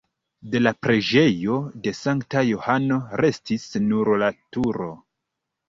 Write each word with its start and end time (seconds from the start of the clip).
De 0.53 0.61
la 0.61 0.71
preĝejo 0.85 1.57
de 1.83 1.93
Sankta 1.99 2.43
Johano 2.49 2.99
restis 3.23 3.71
nur 3.93 4.13
la 4.25 4.33
turo. 4.59 4.93